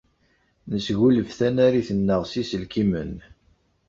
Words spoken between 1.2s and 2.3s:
tanarit-nneɣ